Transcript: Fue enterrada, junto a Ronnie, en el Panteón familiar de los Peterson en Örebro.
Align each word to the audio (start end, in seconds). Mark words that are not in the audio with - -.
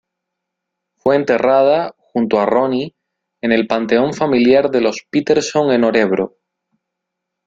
Fue 0.97 1.15
enterrada, 1.15 1.93
junto 1.99 2.39
a 2.39 2.47
Ronnie, 2.47 2.95
en 3.39 3.51
el 3.51 3.67
Panteón 3.67 4.15
familiar 4.15 4.71
de 4.71 4.81
los 4.81 5.05
Peterson 5.11 5.71
en 5.73 5.83
Örebro. 5.83 6.39